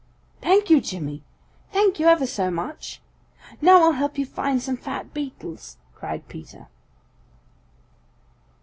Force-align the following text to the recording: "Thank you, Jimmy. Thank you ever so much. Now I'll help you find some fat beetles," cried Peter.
"Thank 0.41 0.71
you, 0.71 0.81
Jimmy. 0.81 1.21
Thank 1.71 1.99
you 1.99 2.07
ever 2.07 2.25
so 2.25 2.49
much. 2.49 3.03
Now 3.61 3.83
I'll 3.83 3.91
help 3.91 4.17
you 4.17 4.25
find 4.25 4.59
some 4.59 4.75
fat 4.75 5.13
beetles," 5.13 5.77
cried 5.93 6.27
Peter. 6.27 6.69